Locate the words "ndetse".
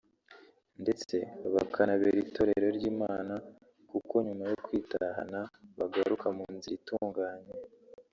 0.81-1.15